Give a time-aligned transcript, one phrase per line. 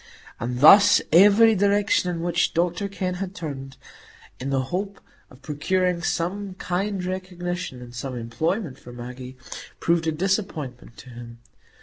[0.39, 3.77] And thus every direction in which Dr Kenn had turned,
[4.39, 9.37] in the hope of procuring some kind recognition and some employment for Maggie,
[9.79, 11.37] proved a disappointment to him.